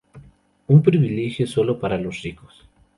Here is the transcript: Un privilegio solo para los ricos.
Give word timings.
Un 0.73 0.81
privilegio 0.81 1.45
solo 1.45 1.79
para 1.79 1.99
los 1.99 2.23
ricos. 2.23 2.67